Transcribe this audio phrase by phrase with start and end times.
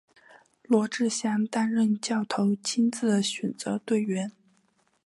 [0.63, 4.31] 罗志祥担任教头亲自选择队员。